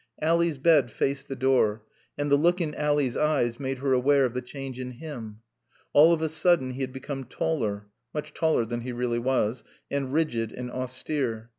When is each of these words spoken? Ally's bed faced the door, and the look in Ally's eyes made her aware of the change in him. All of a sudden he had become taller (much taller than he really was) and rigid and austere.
Ally's 0.19 0.57
bed 0.57 0.89
faced 0.89 1.27
the 1.27 1.35
door, 1.35 1.83
and 2.17 2.31
the 2.31 2.35
look 2.35 2.59
in 2.59 2.73
Ally's 2.73 3.15
eyes 3.15 3.59
made 3.59 3.77
her 3.77 3.93
aware 3.93 4.25
of 4.25 4.33
the 4.33 4.41
change 4.41 4.79
in 4.79 4.93
him. 4.93 5.41
All 5.93 6.11
of 6.11 6.23
a 6.23 6.27
sudden 6.27 6.71
he 6.71 6.81
had 6.81 6.91
become 6.91 7.25
taller 7.25 7.85
(much 8.11 8.33
taller 8.33 8.65
than 8.65 8.81
he 8.81 8.93
really 8.93 9.19
was) 9.19 9.63
and 9.91 10.11
rigid 10.11 10.53
and 10.53 10.71
austere. 10.71 11.49